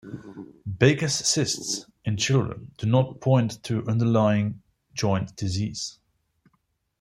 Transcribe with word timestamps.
Baker's 0.79 1.13
cysts 1.13 1.85
in 2.05 2.17
children 2.17 2.71
do 2.79 2.87
not 2.87 3.21
point 3.21 3.61
to 3.65 3.85
underlying 3.85 4.63
joint 4.95 5.35
disease. 5.35 5.99